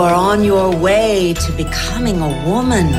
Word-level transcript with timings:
Are 0.00 0.14
on 0.14 0.42
your 0.42 0.74
way 0.74 1.34
to 1.34 1.52
becoming 1.52 2.22
a 2.22 2.48
woman. 2.48 2.90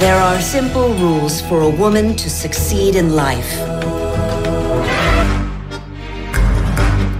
There 0.00 0.16
are 0.16 0.40
simple 0.40 0.94
rules 0.94 1.42
for 1.42 1.60
a 1.60 1.68
woman 1.68 2.16
to 2.16 2.30
succeed 2.30 2.96
in 2.96 3.14
life. 3.14 3.52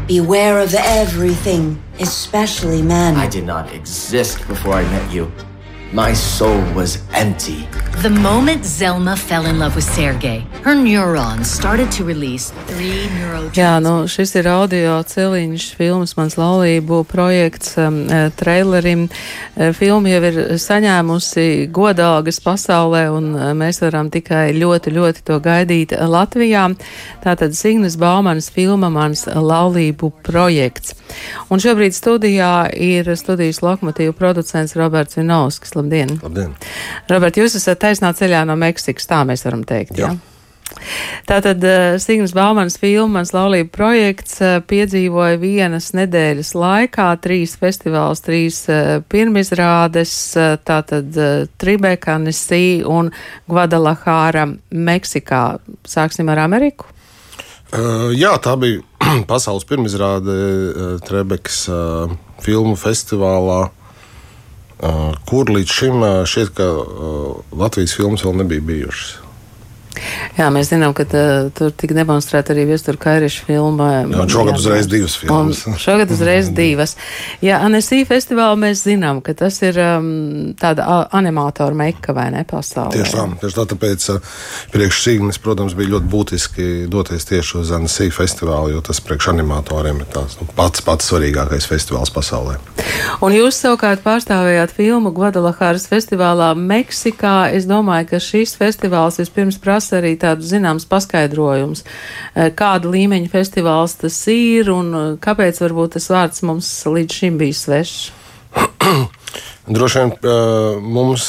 Beware 0.09 0.61
of 0.61 0.75
everything, 0.75 1.79
especially 1.99 2.81
men. 2.81 3.17
I 3.17 3.29
did 3.29 3.45
not 3.45 3.71
exist 3.75 4.39
before 4.49 4.73
I 4.73 4.83
met 4.85 5.13
you. 5.13 5.31
My 5.93 6.13
soul 6.15 6.63
was 6.73 7.03
empty. 7.15 7.67
The 8.01 8.11
moment 8.11 8.63
Zelma 8.63 9.19
fell 9.19 9.45
in 9.47 9.59
love 9.59 9.75
with 9.75 9.85
Sergei, 9.85 10.47
her 10.63 10.75
neurons 10.75 11.51
started 11.51 11.91
to 11.93 12.05
release 12.05 12.53
three 12.69 13.09
neurotransmitters. 13.19 13.59
Jā, 13.59 13.73
nu, 13.83 14.07
šis 14.07 14.37
ir 14.39 14.47
audio 14.49 15.01
celiņš, 15.03 15.67
filmas 15.75 16.15
Mans 16.17 16.39
laulību 16.39 17.03
projekts 17.11 17.75
um, 17.83 18.05
eh, 18.07 18.31
trailerim. 18.39 19.09
Eh, 19.57 19.75
Filma 19.75 20.15
jau 20.15 20.23
ir 20.31 20.39
saņēmusi 20.63 21.67
godalgas 21.75 22.39
pasaulē, 22.41 23.03
un 23.11 23.35
eh, 23.35 23.51
mēs 23.59 23.83
varam 23.83 24.09
tikai 24.15 24.55
ļoti, 24.55 24.95
ļoti 24.95 25.27
to 25.27 25.41
gaidīt 25.43 25.97
Latvijā. 25.99 26.69
Tātad 27.27 27.59
Signas 27.59 27.99
Baumanas 27.99 28.49
filma 28.55 28.89
Mans 28.95 29.27
laulību 29.27 30.13
projekts. 30.23 30.95
Un 31.51 31.59
šobrīd 31.59 31.99
studijā 31.99 32.71
ir 32.79 33.11
studijas 33.19 33.61
lokomotīvu 33.67 34.15
producents 34.15 34.79
Roberts 34.79 35.19
Vinovskis. 35.19 35.75
Labdien! 35.81 36.17
Labdien! 36.23 36.57
Robert, 37.11 37.41
jūs 37.41 37.59
esat 37.59 37.83
taisnā 37.83 38.13
ceļā 38.17 38.45
no 38.49 38.59
Meksikas, 38.61 39.09
tā 39.11 39.25
mēs 39.29 39.47
varam 39.49 39.65
teikt. 39.67 39.99
Jā. 39.99 40.13
Ja? 40.13 40.31
Tātad 41.29 41.63
uh, 41.67 41.99
Signas 42.03 42.33
Baumanas 42.35 42.79
filma, 42.81 43.19
mans 43.19 43.33
laulība 43.35 43.71
projekts, 43.75 44.39
uh, 44.43 44.59
piedzīvoja 44.67 45.39
vienas 45.41 45.91
nedēļas 45.97 46.53
laikā 46.59 47.09
trīs 47.23 47.57
festivāls, 47.61 48.23
trīs 48.25 48.63
uh, 48.71 49.01
pirmizrādes, 49.11 50.15
tātad 50.67 51.19
Tribeka, 51.61 52.17
Nesī 52.23 52.81
un 52.87 53.11
Guadalajara, 53.51 54.47
Meksikā. 54.71 55.45
Sāksim 55.89 56.31
ar 56.33 56.45
Ameriku. 56.47 56.89
Uh, 57.71 58.11
jā, 58.17 58.33
tā 58.43 58.57
bija 58.59 58.83
pasaules 59.31 59.67
pirmizrāde 59.69 60.39
Trebekas 61.07 61.65
uh, 61.71 62.11
filmu 62.43 62.77
festivālā, 62.79 63.69
kur 65.29 65.51
līdz 65.53 65.75
šim 65.77 66.05
šķiet, 66.29 66.55
ka 66.57 66.69
Latvijas 67.57 67.97
filmas 67.97 68.25
vēl 68.25 68.41
nebija 68.41 68.65
bijušas. 68.65 69.20
Jā, 70.39 70.47
mēs 70.55 70.71
zinām, 70.71 70.93
ka 70.97 71.05
tā, 71.11 71.23
tur 71.57 71.73
tika 71.75 71.97
demonstrēta 71.97 72.55
arī 72.55 72.67
Viestura 72.69 73.01
Kairiša 73.01 73.47
filma. 73.49 73.89
Jā, 74.07 74.27
šogad 74.35 74.61
uzreiz 74.61 74.89
divas 74.91 75.17
filmas. 75.19 75.63
Un 75.67 75.79
šogad 75.81 76.13
uzreiz 76.15 76.51
divas. 76.55 76.95
Jā, 77.43 77.59
Anesī 77.67 78.03
festivālu 78.09 78.61
mēs 78.63 78.85
zinām, 78.87 79.23
ka 79.27 79.35
tas 79.39 79.59
ir 79.67 79.79
um, 79.83 80.53
tāda 80.61 80.87
animātora 81.17 81.77
meka 81.77 82.15
vai 82.17 82.29
ne 82.35 82.45
pasaulē. 82.49 82.95
Tieši 82.95 83.17
tā, 83.17 83.27
tieši 83.43 83.59
tā 83.59 83.67
tāpēc 83.75 84.09
priekš 84.75 85.03
Signis, 85.05 85.41
protams, 85.43 85.75
bija 85.79 85.97
ļoti 85.97 86.11
būtiski 86.15 86.69
doties 86.91 87.27
tieši 87.29 87.59
uz 87.65 87.75
Anesī 87.75 88.11
festivālu, 88.15 88.77
jo 88.77 88.85
tas 88.87 89.03
priekš 89.03 89.33
animatoriem 89.35 90.05
ir 90.05 90.11
tās 90.15 90.39
nu, 90.39 90.47
pats, 90.55 90.85
pats 90.87 91.11
svarīgākais 91.11 91.67
festivāls 91.71 92.15
pasaulē. 92.15 92.61
Un 93.25 93.35
jūs 93.35 93.59
savukārt 93.61 94.05
pārstāvējāt 94.05 94.73
filmu 94.77 95.13
Guadalajaras 95.15 95.89
festivālā 95.91 96.53
Meksikā. 96.57 97.51
Es 97.57 97.67
domāju, 97.69 98.13
ka 98.13 98.23
šis 98.23 98.55
festivāls 98.61 99.19
vispirms 99.21 99.59
prasa 99.61 99.99
arī 99.99 100.15
tādu 100.21 100.47
zināms 100.47 100.87
paskaidrojums, 100.91 101.85
kāda 102.59 102.95
līmeņa 102.95 103.33
festivāls 103.33 103.99
tas 104.01 104.21
ir 104.33 104.71
un 104.75 105.19
kāpēc 105.23 105.61
varbūt 105.65 105.99
tas 105.99 106.11
vārds 106.13 106.47
mums 106.47 106.71
līdz 106.87 107.21
šim 107.23 107.39
bija 107.41 107.61
svešs. 107.65 108.20
Droši 109.71 110.01
vien 110.01 110.13
mums 110.83 111.25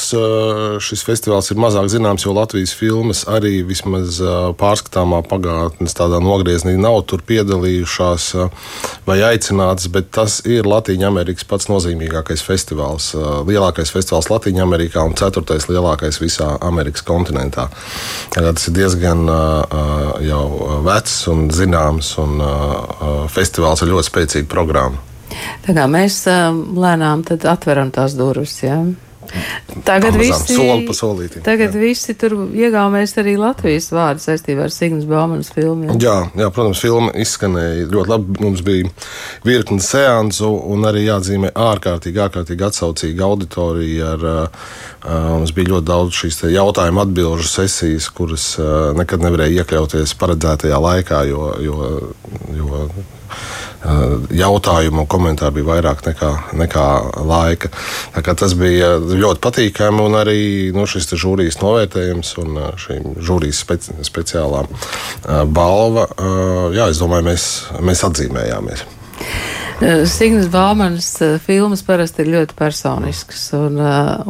šis 0.82 1.02
festivāls 1.06 1.52
ir 1.52 1.58
mazāk 1.62 1.86
zināms, 1.92 2.24
jo 2.24 2.32
Latvijas 2.34 2.72
filmas 2.74 3.20
arī 3.30 3.60
vismaz 3.68 4.16
pārskatāmā 4.58 5.20
pagātnes 5.30 5.94
tādā 5.94 6.18
nogriezienī 6.22 6.74
nav 6.80 7.04
tur 7.06 7.22
piedalījušās 7.28 8.26
vai 9.06 9.18
aicinātas, 9.28 9.86
bet 9.94 10.10
tas 10.16 10.40
ir 10.48 10.66
Latvijas 10.66 11.06
Amerikas 11.06 11.46
pats 11.46 11.70
nozīmīgākais 11.70 12.42
festivāls. 12.42 13.12
Lielākais 13.46 13.94
festivāls 13.94 14.32
Latvijas 14.32 14.66
Amerikā 14.66 15.06
un 15.06 15.14
ceturtais 15.18 15.68
lielākais 15.70 16.18
visā 16.24 16.56
Amerikas 16.66 17.06
kontinentā. 17.06 17.68
Tas 18.34 18.66
ir 18.66 18.78
diezgan 18.80 19.22
jau 20.26 20.44
vecs 20.88 21.20
un 21.30 21.46
zināms, 21.54 22.16
un 22.24 22.42
festivāls 23.30 23.86
ar 23.86 23.94
ļoti 23.94 24.10
spēcīgu 24.10 24.50
programmu. 24.50 25.11
Tā 25.66 25.76
kā 25.76 25.86
mēs 25.90 26.24
lēnām 26.26 27.24
atveram 27.30 27.94
tās 27.94 28.18
durvis. 28.18 28.58
Ja? 28.64 28.82
Tagad 29.84 30.16
visi, 30.18 30.56
soli 30.56 30.84
pa 30.84 30.94
solītim, 30.96 31.42
tagad 31.46 31.72
jā. 31.72 31.80
visi 31.80 32.14
tur 32.18 32.34
iegaumēs 32.52 33.14
arī 33.22 33.36
Latvijas 33.40 33.88
vārdu 33.94 34.20
saistībā 34.20 34.66
ar 34.66 34.74
Signas 34.74 35.06
Baumanas 35.08 35.48
filmiem. 35.54 35.94
Jā, 36.02 36.16
jā, 36.36 36.48
protams, 36.52 36.82
filma 36.82 37.14
izskanēja 37.22 37.86
ļoti 37.92 38.12
labi. 38.12 38.36
Mums 38.42 38.64
bija 38.66 38.90
virkni 39.46 39.80
seansu, 39.84 40.50
un 40.74 40.84
arī 40.88 41.06
jāatzīmē 41.06 41.54
ārkārtīgi, 41.54 42.22
ārkārtīgi 42.26 42.66
atsaucīga 42.68 43.24
auditorija. 43.28 44.12
Ar, 44.12 44.28
uh, 44.28 44.76
mums 45.38 45.54
bija 45.56 45.72
ļoti 45.72 45.88
daudz 45.88 46.18
šīs 46.18 46.42
jautājumu 46.52 47.04
atbilžu 47.06 47.48
sesijas, 47.48 48.10
kuras 48.12 48.50
uh, 48.60 48.90
nekad 48.98 49.24
nevarēja 49.24 49.62
iekļauties 49.62 50.16
paredzētajā 50.20 50.82
laikā, 50.90 51.24
jo, 51.30 51.48
jo, 51.62 51.90
jo 52.58 52.86
jautājumu 53.82 55.02
un 55.02 55.08
komentāru 55.10 55.56
bija 55.58 55.68
vairāk 55.72 56.04
nekā, 56.06 56.30
nekā 56.58 56.86
laika. 57.26 57.70
Tas 58.22 58.54
bija 58.58 58.94
ļoti 58.98 59.42
patīkami 59.42 60.04
un 60.06 60.18
arī 60.20 60.40
nu, 60.74 60.86
šis 60.88 61.12
žūrijas 61.18 61.60
novērtējums 61.62 62.34
un 62.42 62.60
šī 62.80 62.98
žūrijas 63.22 63.62
speci 63.64 63.96
speciālā 64.06 64.64
balva. 65.50 66.06
Jā, 66.74 66.90
es 66.92 67.02
domāju, 67.02 67.28
mēs, 67.32 67.48
mēs 67.82 68.04
atzīmējāmies. 68.08 68.86
Signas 70.06 70.46
Baumanas 70.52 71.16
filmas 71.42 71.82
parasti 71.82 72.22
ir 72.22 72.30
ļoti 72.36 72.54
personiskas. 72.58 73.48
Un, 73.58 73.80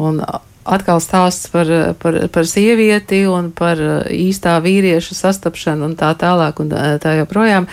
un 0.01 0.23
atkal 0.65 1.01
stāsts 1.03 1.51
par, 1.53 1.69
par, 2.03 2.19
par 2.33 2.49
sievieti 2.49 3.23
un 3.31 3.51
par 3.55 3.81
īstā 4.13 4.57
vīrieša 4.63 5.17
sastapšanu 5.19 5.89
un 5.91 5.97
tā 5.99 6.13
tālāk 6.19 6.63
un 6.63 6.73
tā 7.03 7.17
joprojām. 7.19 7.69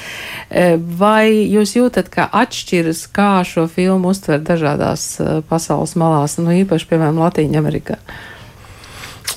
Vai 0.99 1.29
jūs 1.51 1.75
jūtat, 1.77 2.09
ka 2.13 2.27
atšķiras, 2.41 3.05
kā 3.13 3.31
šo 3.47 3.67
filmu 3.71 4.13
uztver 4.13 4.41
dažādās 4.45 5.11
pasaules 5.49 5.95
malās, 5.99 6.39
nu 6.41 6.55
īpaši, 6.63 6.89
piemēram, 6.89 7.21
Latīņa 7.21 7.61
Amerikā? 7.61 7.99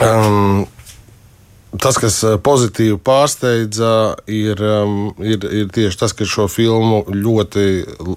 Um, 0.01 0.65
Tas, 1.81 1.97
kas 1.97 2.19
pozitīvi 2.45 2.99
pārsteidza, 3.01 3.93
ir, 4.29 4.61
um, 4.61 5.13
ir, 5.25 5.41
ir 5.49 5.71
tieši 5.73 6.01
tas, 6.03 6.13
ka 6.13 6.27
šo 6.29 6.45
filmu 6.53 6.99
ļoti 7.09 7.65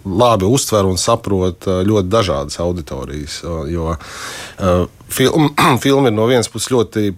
labi 0.03 0.49
uztver 0.49 0.89
un 0.89 0.99
saprot 0.99 1.69
ļoti 1.87 2.11
dažādas 2.11 2.59
auditorijas. 2.59 3.39
Jo 3.71 3.93
uh, 3.95 4.83
film, 5.07 5.53
filma 5.85 6.11
ir 6.11 6.17
no 6.17 6.27
vienas 6.27 6.51
puses 6.51 6.73
ļoti 6.73 7.13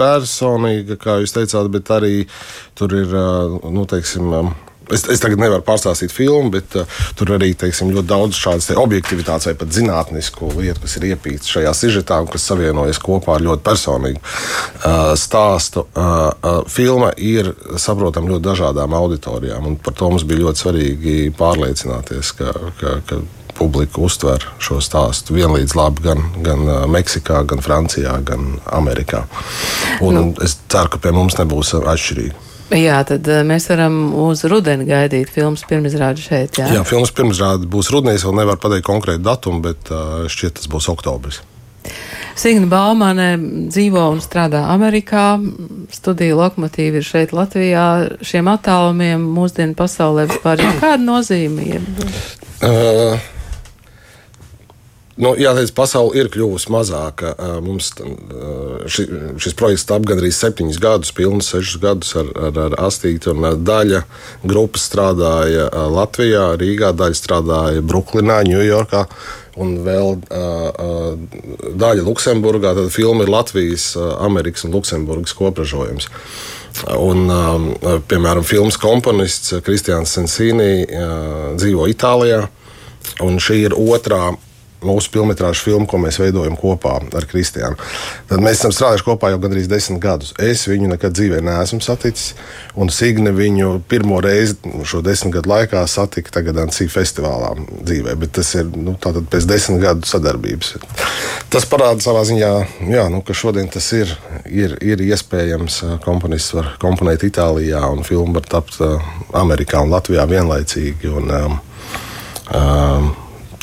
personīga, 0.00 0.96
kā 1.00 1.20
jūs 1.20 1.36
teicāt, 1.36 1.68
bet 1.72 1.90
arī 1.92 2.14
tur 2.78 2.94
ir, 2.96 3.12
nu, 3.68 3.84
teiksim, 3.88 4.32
um, 4.32 4.52
Es, 4.92 5.04
es 5.10 5.22
tagad 5.22 5.40
nevaru 5.42 5.62
pārstāstīt 5.66 6.12
filmu, 6.14 6.50
bet 6.54 6.76
uh, 6.78 7.00
tur 7.18 7.34
arī 7.36 7.52
teiksim, 7.58 7.92
ļoti 7.94 8.08
daudz 8.10 8.38
šādas 8.38 8.70
te 8.70 8.76
objektivitātes 8.80 9.50
vai 9.50 9.54
pat 9.60 9.74
zinātnisku 9.74 10.50
lietu, 10.58 10.82
kas 10.84 10.96
ir 10.98 11.08
iepītas 11.12 11.52
šajā 11.52 11.74
sižetā 11.76 12.20
un 12.24 12.30
kas 12.32 12.46
savienojas 12.50 13.00
kopā 13.02 13.36
ar 13.36 13.46
ļoti 13.46 13.64
personīgu 13.66 14.22
uh, 14.22 15.12
stāstu. 15.18 15.86
Uh, 15.92 16.32
uh, 16.32 16.58
filma 16.70 17.12
ir 17.16 17.52
saprotama 17.80 18.34
ļoti 18.34 18.46
dažādām 18.48 18.96
auditorijām, 18.98 19.70
un 19.70 19.78
par 19.80 19.96
to 19.98 20.10
mums 20.10 20.26
bija 20.28 20.46
ļoti 20.46 20.64
svarīgi 20.64 21.16
pārliecināties, 21.38 22.34
ka, 22.38 22.52
ka, 22.80 22.98
ka 23.08 23.22
publika 23.58 24.00
uztver 24.02 24.44
šo 24.62 24.80
stāstu 24.82 25.36
vienlīdz 25.36 25.76
labi 25.78 26.06
gan, 26.06 26.24
gan 26.44 26.64
Meksikā, 26.90 27.42
gan 27.48 27.62
Francijā, 27.64 28.16
gan 28.26 28.56
Amerikā. 28.72 29.26
Un 30.02 30.16
nu. 30.18 30.24
es 30.42 30.56
ceru, 30.72 30.94
ka 30.94 31.02
pie 31.02 31.12
mums 31.14 31.36
nebūs 31.38 31.76
atšķirīgi. 31.78 32.51
Jā, 32.72 33.02
tad 33.08 33.28
mēs 33.48 33.68
varam 33.68 33.96
uz 34.24 34.44
rudeni 34.48 34.86
gaidīt 34.88 35.32
filmas 35.32 35.64
pirmizrādi 35.68 36.24
šeit. 36.24 36.58
Jā, 36.60 36.70
jā 36.78 36.84
filmas 36.88 37.12
pirmizrāde 37.14 37.68
būs 37.70 37.92
rudenī. 37.92 38.16
Es 38.16 38.26
vēl 38.26 38.38
nevaru 38.40 38.60
pateikt 38.62 38.86
konkrētu 38.88 39.24
datumu, 39.26 39.60
bet 39.64 39.92
uh, 39.92 40.24
šķiet, 40.32 40.60
tas 40.60 40.70
būs 40.72 40.88
oktobris. 40.92 41.42
Signa 42.38 42.66
Baumane 42.70 43.34
dzīvo 43.68 44.06
un 44.14 44.22
strādā 44.24 44.62
Amerikā. 44.72 45.36
Studija 45.92 46.38
lokomotīva 46.38 47.02
ir 47.02 47.06
šeit 47.06 47.34
Latvijā. 47.36 47.86
Šiem 48.24 48.48
attālumiem 48.52 49.24
mūsdienu 49.36 49.76
pasaulē 49.76 50.28
vispār 50.30 50.64
ir 50.64 50.80
kāda 50.80 51.02
nozīme? 51.04 51.82
Uh, 52.62 53.20
Nu, 55.20 55.34
Jāteic, 55.36 55.74
pasaule 55.76 56.16
ir 56.16 56.30
kļuvusi 56.32 56.70
mazāka. 56.72 57.34
Mums 57.60 57.90
ši, 58.88 59.04
šis 59.42 59.56
projekts 59.58 59.84
ap 59.92 60.06
gandrīz 60.08 60.38
septiņus 60.40 60.78
gadus, 60.80 61.12
pilnus 61.12 61.50
sešus 61.52 61.80
gadus 61.82 62.14
ar, 62.16 62.30
ar, 62.48 62.60
ar 62.66 62.76
Astītu 62.86 63.34
daļa 63.36 64.00
grupas 64.48 64.86
strādāja 64.88 65.66
Latvijā, 65.92 66.46
Rīgā, 66.60 66.94
daļa 66.96 67.18
strādāja 67.18 67.84
Brooklynā, 67.84 68.40
Ņujorkā. 68.48 69.04
Un 69.60 69.74
vēl 69.84 70.14
uh, 70.32 71.10
daļa 71.76 72.06
Luksemburgā. 72.06 72.72
Tad 72.78 72.88
filma 72.94 73.26
ir 73.26 73.32
Latvijas, 73.34 73.90
Amerikas 74.16 74.64
un 74.64 74.72
Luksemburgas 74.72 75.36
kopražojums. 75.36 76.08
Un, 76.96 77.26
um, 77.28 77.66
piemēram, 78.08 78.46
filmas 78.48 78.80
komponists 78.80 79.52
Kristians 79.66 80.16
Sensīni 80.16 80.86
uh, 80.86 81.52
dzīvo 81.60 81.84
Itālijā. 81.92 82.46
Un 83.20 83.36
šī 83.42 83.58
ir 83.66 83.76
otrā 83.76 84.30
mūsu 84.86 85.12
filmu, 85.12 85.86
ko 85.86 86.00
mēs 86.02 86.18
veidojam 86.20 86.56
kopā 86.58 86.98
ar 87.02 87.26
Kristiānu. 87.28 87.78
Tad 88.30 88.42
mēs 88.44 88.60
esam 88.60 88.74
strādājuši 88.74 89.06
kopā 89.06 89.32
jau 89.32 89.40
gandrīz 89.42 89.68
desmit 89.70 90.00
gadus. 90.02 90.32
Es 90.42 90.64
viņu 90.68 90.90
nekad 90.92 91.14
dzīvē 91.16 91.40
neesmu 91.44 91.80
saticis, 91.84 92.32
un 92.76 92.90
Signe 92.92 93.32
viņu 93.34 93.82
pirmo 93.88 94.20
reizi 94.24 94.58
šo 94.88 95.02
desmit 95.04 95.36
gadu 95.38 95.52
laikā 95.52 95.84
satika 95.90 96.38
tagad 96.38 96.60
Ansī 96.62 96.88
festivālā 96.92 97.54
dzīvē. 97.82 98.16
Bet 98.20 98.34
tas 98.38 98.54
ir 98.58 98.70
nu, 98.72 98.96
pēc 98.98 99.48
desmit 99.48 99.82
gadu 99.82 100.08
sadarbības. 100.08 100.76
Tas 101.52 101.66
parāda 101.68 102.04
savā 102.04 102.24
ziņā, 102.28 102.52
jā, 102.92 103.06
nu, 103.12 103.22
ka 103.26 103.36
šodien 103.36 103.68
tas 103.72 103.88
ir, 103.96 104.12
ir, 104.48 104.76
ir 104.80 105.02
iespējams. 105.08 105.82
Komponists 106.04 106.54
var 106.56 106.74
komponēt 106.82 107.26
Itālijā, 107.28 107.82
un 107.92 108.06
filma 108.06 108.40
var 108.40 108.48
tapt 108.58 108.80
Amerikā 109.36 109.82
un 109.84 109.92
Latvijā 109.92 110.26
vienlaicīgi. 110.30 111.12
Un, 111.12 111.34
um, 111.36 111.58
um, 112.56 113.12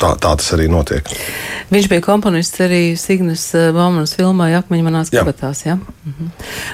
tā, 0.00 0.14
tā 0.20 0.32
tas 0.40 0.52
arī 0.56 0.68
notiek. 0.72 1.06
Viņš 1.70 1.88
bija 1.90 2.04
komponists 2.04 2.62
arī 2.64 2.96
Signas 2.98 3.44
eh, 3.54 3.70
Baumanas 3.74 4.16
filmā 4.18 4.50
Akmeņa 4.58 4.86
manās 4.86 5.12
kabatās. 5.14 5.64
Ja? 5.66 5.76
Mhm. 6.08 6.30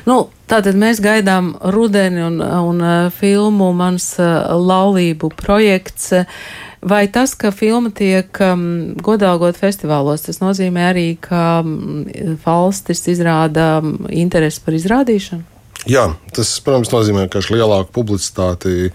Nu, 0.08 0.20
tātad 0.49 0.78
mēs 0.78 1.02
gaidām 1.05 1.55
rudeni 1.75 2.25
un, 2.25 2.38
un 2.40 2.84
eh, 2.84 3.11
filmu 3.17 3.73
mans 3.76 4.14
eh, 4.20 4.37
laulību 4.70 5.32
projekts. 5.37 6.14
Vai 6.87 7.06
tas, 7.11 7.32
ka 7.34 7.50
filma 7.50 7.90
tiek 7.90 8.37
um, 8.44 8.93
godāgot 9.02 9.56
festivālos, 9.58 10.22
tas 10.22 10.38
nozīmē 10.38 10.84
arī, 10.93 11.06
ka 11.19 11.64
um, 11.64 12.05
valstis 12.44 13.00
izrāda 13.11 13.81
um, 13.81 13.96
interesi 14.12 14.62
par 14.62 14.76
izrādīšanu? 14.76 15.56
Jā, 15.87 16.09
tas, 16.35 16.49
protams, 16.67 16.91
nozīmē, 16.91 17.29
ka 17.31 17.38
lielāku 17.47 17.93
publicitāti 17.94 18.88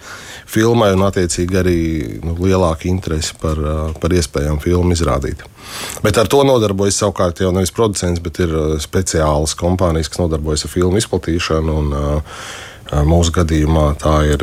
filmai 0.50 0.90
un, 0.92 1.06
attiecīgi, 1.06 1.56
arī 1.56 1.78
nu, 2.20 2.34
lielāku 2.36 2.90
interesi 2.90 3.32
par, 3.40 3.60
par 4.00 4.12
iespējām 4.12 4.60
filmu 4.60 4.92
izrādīt. 4.92 5.40
Bet 6.04 6.20
ar 6.20 6.28
to 6.28 6.42
nodarbojas 6.44 7.00
savukārt 7.00 7.40
jau 7.40 7.52
nevis 7.56 7.72
producents, 7.72 8.20
bet 8.20 8.42
ir 8.44 8.52
speciālas 8.84 9.56
kompānijas, 9.56 10.12
kas 10.12 10.20
nodarbojas 10.20 10.66
ar 10.68 10.74
filmu 10.74 11.00
izplatīšanu. 11.00 11.78
Un, 11.80 11.96
Mūsu 12.92 13.32
gadījumā 13.32 13.86
tā 13.96 14.18
ir 14.28 14.42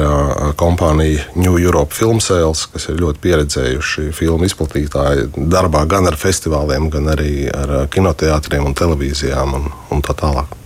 kompānija 0.58 1.28
New 1.38 1.60
Europe 1.62 1.94
Film 1.94 2.18
Sales, 2.18 2.64
kas 2.74 2.88
ir 2.90 2.98
ļoti 2.98 3.22
pieredzējuši 3.22 4.08
filmu 4.18 4.48
izplatītāji 4.50 5.28
darbā 5.54 5.84
gan 5.92 6.10
ar 6.10 6.18
festivāliem, 6.18 6.90
gan 6.90 7.12
arī 7.14 7.46
ar 7.54 7.76
kinoteātriem 7.94 8.66
un 8.66 8.74
televīzijām 8.74 9.54
un, 9.60 9.70
un 9.94 10.02
tā 10.02 10.18
tālāk. 10.18 10.58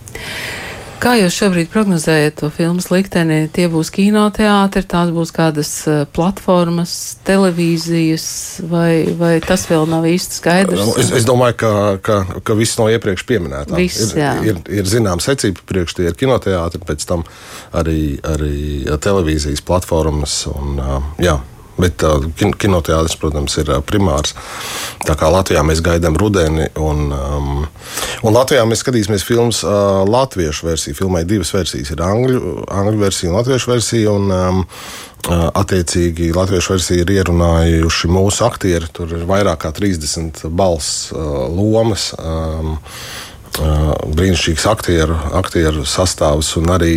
Kā 1.02 1.14
jūs 1.18 1.34
šobrīd 1.36 1.68
prognozējat 1.72 2.38
to 2.40 2.48
filmu 2.54 2.82
likteni? 2.94 3.44
Tie 3.52 3.66
būs 3.72 3.90
kinoteātri, 3.94 4.82
tās 4.88 5.10
būs 5.14 5.32
kādas 5.34 5.70
eh, 5.90 6.02
platformas, 6.16 6.94
televīzijas, 7.26 8.26
vai, 8.70 9.04
vai 9.18 9.34
tas 9.44 9.66
vēl 9.70 9.88
nav 9.90 10.06
īsti 10.08 10.38
skaidrs? 10.40 10.80
Nu, 10.80 10.96
es, 11.00 11.12
es 11.20 11.28
domāju, 11.28 11.58
ka, 11.60 11.72
ka, 12.04 12.18
ka 12.44 12.58
viss 12.58 12.78
no 12.80 12.88
iepriekš 12.92 13.26
pieminētā. 13.28 13.78
Viss, 13.78 14.14
ir, 14.16 14.52
ir, 14.52 14.60
ir 14.80 14.90
zināms 14.90 15.28
secība 15.28 15.64
priekš 15.68 15.98
tie 15.98 16.10
ir 16.10 16.18
kinoteātri, 16.18 16.82
pēc 16.84 17.08
tam 17.08 17.26
arī, 17.76 18.18
arī 18.24 18.84
televīzijas 19.04 19.64
platformas. 19.66 20.44
Un, 20.52 20.78
jā. 21.22 21.38
Bet 21.80 22.04
uh, 22.06 22.22
kinoteātris, 22.60 23.16
protams, 23.18 23.56
ir 23.58 23.70
uh, 23.72 23.80
primārs. 23.84 24.34
Tā 25.04 25.16
kā 25.18 25.30
Latvijā 25.32 25.64
mēs 25.66 25.82
gaidām 25.84 26.18
rudeni, 26.20 26.68
un, 26.80 27.08
um, 27.14 27.64
un 28.22 28.36
Latvijā 28.36 28.62
mēs 28.68 28.84
skatīsimies 28.84 29.26
filmas 29.26 29.64
uh, 29.66 30.04
latviešu 30.08 30.68
versiju. 30.68 30.98
Filmai 31.02 31.24
divas 31.28 31.50
versijas- 31.54 31.90
ir 31.94 32.04
angļu, 32.04 32.54
angļu 32.70 33.02
versija 33.02 33.32
un 33.32 33.40
latviešu 33.40 33.74
versija. 33.74 34.14
Un, 34.14 34.30
um, 34.30 34.64
Attiecīgi, 35.24 36.34
latviešu 36.36 36.74
versiju 36.74 37.00
ir 37.00 37.10
ierunājuši 37.14 38.10
mūsu 38.12 38.44
aktieri. 38.44 38.90
Tur 38.92 39.08
ir 39.16 39.22
vairāk 39.24 39.62
kā 39.62 39.70
30 39.72 40.42
balss 40.52 41.14
lomas. 41.16 42.10
Um, 42.18 42.74
brīnišķīgs 43.60 44.66
aktieru, 44.70 45.18
aktieru 45.38 45.84
sastāvs 45.88 46.54
un 46.60 46.72
arī 46.74 46.94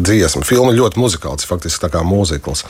dziesma. 0.00 0.44
Filma 0.46 0.72
ļoti 0.76 1.00
muzikāla, 1.02 1.40
faktiski 1.48 1.84
tā 1.84 1.92
kā 1.92 2.04
mūzikls. 2.06 2.64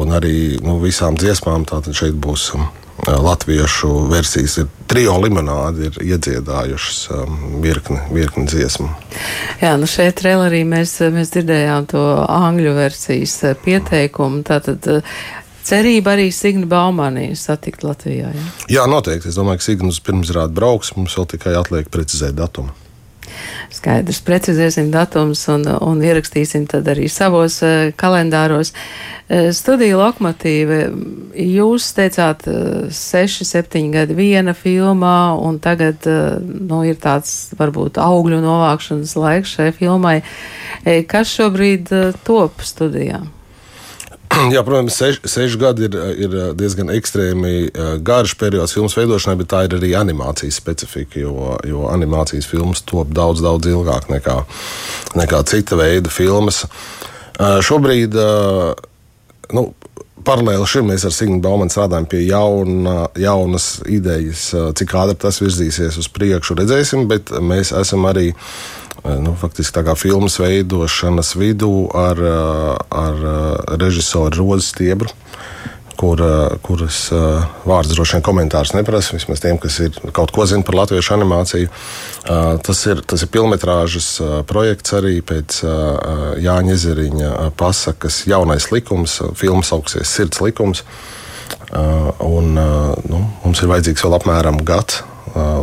Un 0.00 0.12
arī 0.16 0.58
nu, 0.64 0.78
visām 0.82 1.16
dziesmām 1.20 1.66
tātad 1.70 1.96
šeit 1.96 2.18
būs. 2.20 2.52
Latviešu 3.00 3.88
versijas 4.10 4.58
ir 4.60 4.66
trijo 4.84 5.14
limonādi, 5.22 5.86
ir 5.88 5.94
iedziedājušas 6.04 6.98
virkni, 7.62 7.96
virkni 8.12 8.44
dziesmu. 8.44 8.90
Jā, 9.62 9.70
nu 9.80 9.88
šeit 9.88 10.18
trailerī 10.20 10.66
mēs, 10.68 10.98
mēs 11.08 11.32
dzirdējām 11.32 11.86
to 11.94 12.02
angļu 12.28 12.74
versijas 12.76 13.38
pieteikumu. 13.64 14.42
Tātad 14.44 14.84
cerība 15.66 16.16
arī 16.16 16.28
Signa 16.34 16.68
Baumanī 16.70 17.30
satikt 17.38 17.84
Latvijā. 17.86 18.34
Ja? 18.34 18.46
Jā, 18.80 18.86
noteikti. 18.90 19.30
Es 19.30 19.38
domāju, 19.38 19.62
ka 19.62 19.68
Signas 19.70 20.02
pirmsrāda 20.04 20.54
brauks, 20.54 20.94
mums 20.96 21.16
vēl 21.18 21.28
tikai 21.36 21.56
atliek 21.58 21.90
precizēt 21.92 22.38
datumu. 22.38 22.74
Skaidrs, 23.70 24.18
precizēsim 24.26 24.90
datumus 24.90 25.44
un, 25.52 25.64
un 25.86 26.02
ierakstīsim 26.02 26.66
tad 26.70 26.88
arī 26.90 27.06
savos 27.12 27.60
uh, 27.62 27.92
kalendāros. 27.98 28.72
Uh, 29.30 29.50
studija 29.54 29.98
Lokmatīva, 30.00 30.80
jūs 31.38 31.90
teicāt, 31.96 32.46
uh, 32.50 32.88
seši, 32.94 33.46
septiņi 33.46 33.92
gadi 33.94 34.18
viena 34.18 34.54
filmā, 34.58 35.32
un 35.38 35.60
tagad 35.62 36.06
nu, 36.42 36.82
ir 36.88 36.98
tāds 37.00 37.52
varbūt 37.58 38.00
augļu 38.02 38.40
novākšanas 38.42 39.16
laiks 39.20 39.58
šai 39.58 39.70
filmai. 39.76 40.20
Kas 41.10 41.30
šobrīd 41.36 41.92
top 42.26 42.64
studijām? 42.64 43.28
Jā, 44.54 44.62
protams, 44.66 44.94
seši, 44.94 45.22
seši 45.28 45.58
gadi 45.60 45.86
ir, 45.88 45.96
ir 46.26 46.36
diezgan 46.58 46.92
ekstrēmi 46.94 47.70
garš 48.06 48.36
periods 48.40 48.74
filmas 48.76 48.94
veidošanai, 48.98 49.38
bet 49.40 49.50
tā 49.50 49.64
ir 49.66 49.76
arī 49.78 49.92
animācijas 49.98 50.60
specifika. 50.60 51.20
Jo, 51.22 51.56
jo 51.66 51.88
animācijas 51.90 52.48
filmas 52.50 52.84
top 52.86 53.10
daudz, 53.16 53.42
daudz 53.44 53.70
ilgāk 53.70 54.10
nekā, 54.12 54.40
nekā 55.18 55.42
cita 55.50 55.78
veida 55.80 56.12
filmas. 56.12 56.62
Šobrīd, 57.40 58.16
nu, 59.56 59.62
paralēli 60.26 60.66
šim 60.68 60.90
mēs 60.92 61.06
ar 61.08 61.14
Signu 61.16 61.40
Baumanu 61.42 61.72
strādājam 61.72 62.06
pie 62.10 62.20
jauna, 62.28 63.08
jaunas 63.18 63.70
idejas, 63.88 64.50
cik 64.76 64.94
ātri 65.00 65.16
tas 65.24 65.40
virzīsies 65.42 65.96
uz 66.00 66.10
priekšu, 66.12 66.58
redzēsim, 66.60 67.08
bet 67.10 67.32
mēs 67.40 67.72
esam 67.80 68.06
arī 68.10 68.30
Eh, 68.30 68.89
nu, 69.04 69.34
faktiski 69.38 69.74
tā 69.78 69.84
kā 69.86 69.94
filmas 69.98 70.38
veidošanas 70.40 71.34
vidū 71.38 71.88
ar, 71.96 72.20
eh, 72.20 72.76
ar 72.90 73.24
eh, 73.32 73.76
režisoru 73.80 74.44
Rozi 74.44 74.72
Stiebru. 74.72 75.14
Kur, 76.00 76.16
kuras 76.64 77.10
vārds 77.68 77.90
droši 77.92 78.14
vien 78.14 78.22
komentārus 78.24 78.70
neprasa, 78.72 79.12
vismaz 79.12 79.42
tiem, 79.44 79.58
kas 79.60 79.74
ir, 79.84 79.98
kaut 80.16 80.30
ko 80.32 80.46
zina 80.48 80.64
par 80.64 80.78
latviešu 80.78 81.12
animāciju. 81.12 81.68
Tas 82.64 82.80
ir, 82.88 83.02
tas 83.04 83.20
ir 83.20 83.28
filmetrāžas 83.28 84.08
projekts 84.48 84.96
arī 84.96 85.18
pēc 85.20 85.58
Jāņa 86.40 86.72
Ezeriņa 86.72 87.34
pasakas 87.60 88.22
jaunais 88.32 88.70
likums, 88.72 89.18
filmas 89.36 89.74
augsies 89.76 90.08
sirds 90.08 90.40
likums. 90.40 90.86
Un, 91.76 92.56
nu, 92.56 93.20
mums 93.44 93.60
ir 93.60 93.68
vajadzīgs 93.68 94.08
vēl 94.08 94.16
apmēram 94.22 94.64
gads, 94.64 95.02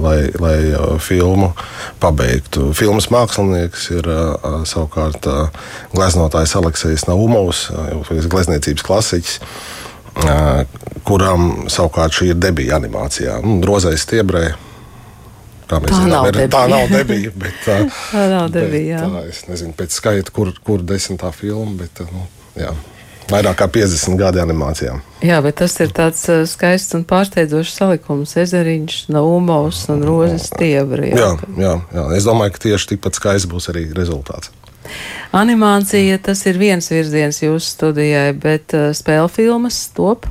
lai, 0.03 0.19
lai 0.41 0.57
filmu 1.03 1.51
pabeigtu. 2.01 2.71
Filmas 2.77 3.09
mākslinieks 3.13 3.89
ir 3.95 4.09
savukārt 4.69 5.27
gleznotājs 5.95 6.55
Aleksis 6.59 7.07
Naumovs, 7.09 7.67
glezniecības 8.29 8.87
klasiķis. 8.87 9.39
Kuram 11.07 11.67
savukārt 11.71 12.15
šī 12.17 12.31
ir 12.33 12.39
debija 12.41 12.79
animācijā. 12.81 13.41
Nu, 13.45 13.59
Rozais 13.67 14.05
stiebrē, 14.07 14.49
Tā, 15.67 15.81
tā, 15.83 15.97
zinām, 15.99 16.25
ir, 16.29 16.37
tā 16.47 16.61
nav 16.71 16.85
debija. 16.87 17.31
Bet, 17.35 17.57
tā 17.67 18.27
nav 18.31 18.45
debija. 18.55 19.01
Bet, 19.03 19.15
tā, 19.17 19.23
es 19.27 19.41
nezinu 19.49 19.75
pēc 19.75 19.97
skaita, 19.99 20.31
kur, 20.31 20.53
kur 20.63 20.79
desmitā 20.79 21.33
filma. 21.35 21.73
Bet, 21.81 22.05
nu, 22.07 22.23
jā 22.55 22.71
vairāk 23.31 23.59
kā 23.61 23.67
50 23.77 24.17
gadi 24.19 24.41
animācijām. 24.41 25.01
Jā, 25.25 25.39
bet 25.45 25.59
tas 25.61 25.75
ir 25.83 25.91
tāds 25.95 26.21
uh, 26.31 26.43
skaists 26.49 26.95
un 26.97 27.03
pārsteidzošs 27.07 27.75
salikums. 27.79 28.35
Ezeriņš, 28.39 28.99
Naumovs 29.13 29.85
un 29.93 30.05
Rozes 30.07 30.49
stiebri. 30.51 31.11
Jā, 31.15 31.33
jā, 31.57 31.57
jā, 31.63 31.73
jā, 31.97 32.05
es 32.17 32.27
domāju, 32.27 32.55
ka 32.55 32.63
tieši 32.67 32.93
tikpat 32.93 33.19
skaists 33.19 33.49
būs 33.49 33.69
arī 33.73 33.87
rezultāts. 33.97 34.53
Animācija 35.35 36.19
tas 36.23 36.45
ir 36.47 36.59
viens 36.61 36.85
virziens 36.91 37.41
jūsu 37.43 37.67
studijai, 37.67 38.31
bet 38.37 38.75
uh, 38.77 38.89
spēļu 38.95 39.31
filmas 39.33 39.81
top. 39.97 40.29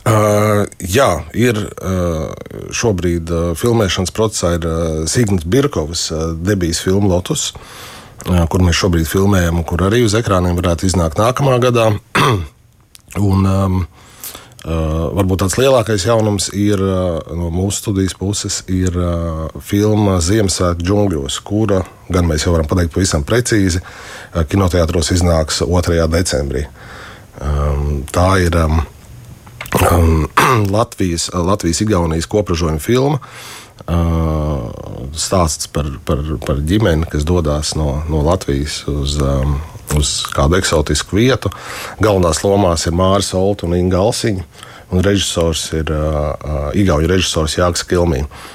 Uh, 0.00 0.64
jā, 0.80 1.10
ir 1.36 1.58
uh, 1.60 2.32
šobrīd 2.74 3.30
uh, 3.30 3.50
filmēšanas 3.60 4.14
procesā 4.16 4.54
ir 4.56 4.66
uh, 4.66 4.74
Signas 5.10 5.44
Birkovas 5.44 6.08
uh, 6.10 6.30
debijas 6.40 6.80
filma 6.82 7.12
Lotus, 7.12 7.50
uh, 7.52 7.90
kur 8.24 8.64
mēs 8.64 8.78
šobrīd 8.80 9.08
filmējam, 9.08 9.60
un 9.60 9.66
kur 9.68 9.86
arī 9.86 10.02
uz 10.06 10.16
ekrāniem 10.18 10.58
varētu 10.58 10.88
iznākt 10.88 11.20
nākamā 11.20 11.56
gadā. 11.62 11.90
un, 13.30 13.46
um, 13.46 13.82
Uh, 14.60 15.06
varbūt 15.16 15.40
tāds 15.40 15.54
lielākais 15.56 16.02
jaunums 16.04 16.50
ir 16.52 16.76
uh, 16.84 17.14
no 17.32 17.46
mūsu 17.48 17.78
studijas 17.78 18.12
puses 18.12 18.58
ir 18.68 18.92
uh, 18.92 19.46
filma 19.64 20.18
Ziemassvētku 20.20 20.84
džungļos, 20.84 21.38
kura, 21.48 21.78
gan 22.12 22.28
mēs 22.28 22.44
jau 22.44 22.52
varam 22.52 22.68
pateikt 22.68 22.92
pavisam 22.92 23.24
precīzi, 23.24 23.80
uh, 23.80 24.42
kinoteātros 24.44 25.14
iznāks 25.16 25.62
2. 25.64 26.04
decembrī. 26.12 26.66
Um, 27.40 28.02
tā 28.12 28.26
ir 28.44 28.58
um, 28.60 28.82
um, 29.80 30.28
Latvijas, 30.76 31.30
Latvijas 31.32 31.80
Igaunijas 31.86 32.28
kopražojuma 32.28 32.84
filma. 32.84 33.16
Uh, 33.16 33.60
stāsts 35.16 35.70
par, 35.72 35.88
par, 36.06 36.20
par 36.46 36.60
ģimeni, 36.66 37.08
kas 37.10 37.24
dodas 37.28 37.74
no, 37.78 38.00
no 38.10 38.22
Latvijas 38.26 38.82
uz 38.90 39.16
um, 39.24 39.58
uz 39.98 40.20
kādu 40.34 40.58
eksotisku 40.60 41.18
vietu. 41.18 41.50
Galvenās 42.02 42.44
lomās 42.44 42.86
ir 42.86 42.96
Mārcis 42.96 43.34
Kalns 43.34 43.66
un 43.66 43.76
Inga 43.78 44.00
Alsiņa, 44.04 44.46
un 44.90 45.04
režisors 45.06 45.66
ir 45.76 45.90
uh, 45.94 46.70
Igaunijas 46.78 47.14
režisors 47.16 47.58
Jānis 47.58 47.86
Kilmīns. 47.88 48.48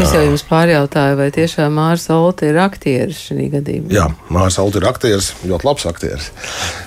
Es 0.00 0.08
jau 0.14 0.22
jums 0.24 0.40
pārjautāju, 0.48 1.18
vai 1.18 1.26
tiešām 1.34 1.74
Mārcis 1.76 2.08
Kalns 2.08 2.44
ir 2.48 2.58
aktieris 2.62 3.22
šajā 3.28 3.48
gadījumā? 3.58 3.92
Jā, 3.92 4.06
Mārcis 4.32 4.60
Kalns 4.60 4.78
ir 4.80 4.88
aktieris, 4.88 5.32
ļoti 5.44 5.68
labs 5.68 5.88
aktieris. 5.90 6.30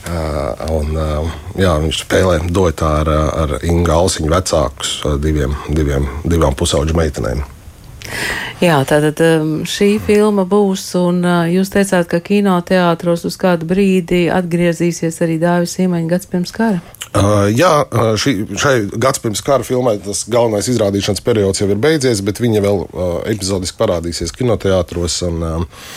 Uh, 0.06 0.80
un, 0.80 0.96
uh, 0.98 1.36
jā, 1.62 1.76
viņš 1.86 2.04
spēlē 2.06 2.40
duetā 2.50 2.96
ar, 3.04 3.12
ar 3.46 3.58
Inga 3.64 4.00
Alsiņu 4.02 4.32
vecākus 4.34 4.96
diviem, 5.22 5.54
diviem, 5.70 6.10
divām 6.26 6.58
pusauģu 6.58 6.98
meitenēm. 6.98 7.46
Jā, 8.64 8.78
tātad 8.88 9.20
um, 9.26 9.54
šī 9.68 9.96
filma 10.04 10.46
būs, 10.48 10.88
un 11.00 11.22
uh, 11.26 11.44
jūs 11.52 11.72
teicāt, 11.74 12.08
ka 12.12 12.22
kinoteātros 12.24 13.26
uz 13.28 13.36
kādu 13.40 13.68
brīdi 13.70 14.26
atgriezīsies 14.32 15.22
arī 15.26 15.38
Dāvis 15.42 15.76
Sīmaņa 15.76 16.12
gads 16.14 16.30
pirms 16.32 16.56
kara. 16.56 16.82
Uh, 17.12 17.46
jā, 17.52 17.72
uh, 17.84 18.14
šī, 18.20 18.38
šai 18.60 18.76
gads 18.96 19.22
pirms 19.24 19.44
kara 19.46 19.68
filmai 19.68 19.98
tas 20.04 20.26
galvenais 20.32 20.68
izrādīšanas 20.72 21.24
periods 21.26 21.62
jau 21.62 21.70
ir 21.72 21.80
beidzies, 21.82 22.24
bet 22.26 22.42
viņa 22.44 22.64
vēl 22.64 22.84
uh, 22.86 23.16
epizodiski 23.32 23.80
parādīsies 23.80 24.36
kinoteātros. 24.36 25.22
Un, 25.30 25.44
uh, 25.44 25.90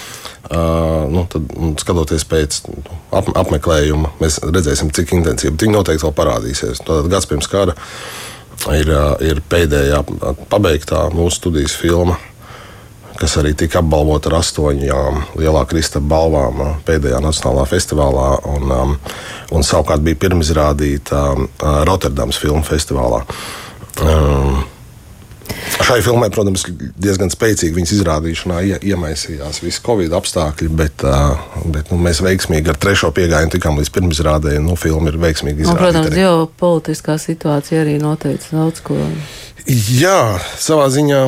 Uh, 0.49 1.05
nu, 1.13 1.27
tad, 1.29 1.45
skatoties 1.83 2.23
pēc 2.25 2.61
nu, 2.71 2.79
ap, 3.13 3.27
apmeklējuma, 3.37 4.15
mēs 4.23 4.39
redzēsim, 4.47 4.89
cik 4.97 5.11
intensīvi 5.19 5.59
viņi 5.61 5.75
noteikti 5.75 6.07
vēl 6.07 6.15
parādīsies. 6.17 6.81
Tad 6.87 7.11
gads 7.13 7.29
pirms 7.29 7.51
kara 7.53 7.75
ir, 8.75 8.91
ir 9.25 9.43
pēdējā 9.51 10.03
pabeigtā 10.51 11.07
mūsu 11.15 11.43
studijas 11.43 11.77
filma, 11.79 12.17
kas 13.19 13.35
arī 13.41 13.55
tika 13.59 13.81
apbalvota 13.83 14.31
ar 14.31 14.39
astoņām 14.41 15.21
lielā 15.41 15.65
kristapa 15.71 16.07
balvām 16.07 16.63
pēdējā 16.87 17.21
nacionālā 17.25 17.67
festivālā, 17.71 18.29
un, 18.55 18.75
um, 18.75 18.97
un 19.55 19.67
savukārt 19.67 20.05
bija 20.07 20.21
pirmizrādīta 20.27 21.25
Rotterdamas 21.89 22.39
filmu 22.39 22.63
festivālā. 22.67 23.25
Um, 23.99 24.63
Šai 25.89 26.01
filmai, 26.05 26.29
protams, 26.35 26.65
diezgan 27.01 27.33
spēcīgi 27.33 27.77
viņas 27.77 27.95
izrādīšanā 27.97 28.61
iemaisījās 28.79 29.63
visi 29.63 29.83
covid 29.85 30.15
apstākļi, 30.19 30.69
bet, 30.79 31.05
bet 31.73 31.93
nu, 31.93 32.01
mēs 32.05 32.23
veiksmīgi 32.25 32.73
ar 32.73 32.81
trešo 32.81 33.11
piegājienu 33.17 33.55
tikām 33.55 33.81
līdz 33.81 33.93
pirmizrādēji. 33.95 34.65
Nu, 34.65 34.77
filma 34.79 35.13
ir 35.13 35.21
veiksmīgi 35.23 35.65
izrādīta. 35.65 35.85
Protams, 35.85 36.19
ģeopolitiskā 36.19 37.17
situācija 37.23 37.85
arī 37.85 37.97
noteica 38.03 38.59
daudz 38.59 38.85
ko. 38.85 38.99
Jā, 39.69 40.21
savā 40.61 40.91
ziņā. 40.93 41.23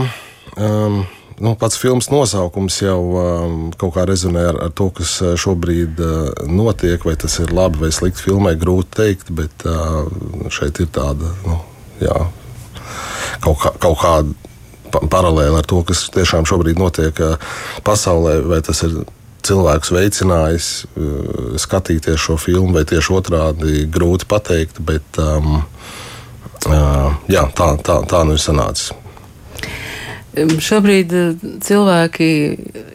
Um, 0.61 1.03
nu, 1.41 1.55
pats 1.61 1.79
filmas 1.81 2.11
nosaukums 2.13 2.83
jau 2.83 3.01
um, 3.17 3.59
kaut 3.81 3.95
kā 3.97 4.05
rezonē 4.09 4.45
ar, 4.51 4.61
ar 4.67 4.75
to, 4.77 4.91
kas 5.01 5.17
šobrīd 5.41 6.03
uh, 6.05 6.49
notiek. 6.51 7.01
Vai 7.07 7.17
tas 7.21 7.39
ir 7.41 7.55
labi 7.55 7.87
vai 7.87 7.95
slikti 7.95 8.29
filmai, 8.29 8.59
grūti 8.61 8.91
pateikt, 9.01 9.31
bet 9.33 9.65
uh, 9.65 10.05
šeit 10.53 10.81
ir 10.83 10.91
tāda 10.93 11.31
nu, 11.47 11.57
jā, 12.03 12.17
kaut, 13.45 13.59
kā, 13.63 13.73
kaut 13.83 13.99
kāda 14.03 15.01
paralēli 15.11 15.61
ar 15.61 15.67
to, 15.69 15.83
kas 15.87 16.09
tiešām 16.15 16.49
šobrīd 16.49 16.81
notiek 16.81 17.17
pasaulē, 17.87 18.41
vai 18.51 18.61
tas 18.67 18.83
ir 18.87 19.03
cilvēks 19.47 19.93
veicinājis 19.95 20.71
skatīties 21.63 22.21
šo 22.21 22.37
filmu, 22.41 22.75
vai 22.77 22.85
tieši 22.89 23.15
otrādi 23.17 23.85
grūti 23.91 24.29
pateikt, 24.29 24.83
bet 24.85 25.21
um, 25.23 25.63
jā, 27.31 27.47
tā, 27.57 27.71
tā, 27.85 28.01
tā 28.11 28.25
nu 28.27 28.37
ir 28.37 28.43
sanācis. 28.43 28.91
Šobrīd 30.31 31.11
eh, 31.11 31.31
cilvēki 31.67 32.27